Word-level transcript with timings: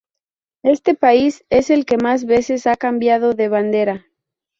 Este 0.63 0.95
país 0.95 1.45
es 1.51 1.69
el 1.69 1.85
que 1.85 1.95
más 1.97 2.25
veces 2.25 2.65
ha 2.65 2.75
cambiado 2.75 3.35
de 3.35 3.49
bandera. 3.49 4.07